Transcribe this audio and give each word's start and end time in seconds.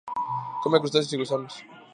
Come 0.63 0.79
crustáceos 0.79 1.13
y 1.13 1.17
gusanos. 1.17 1.63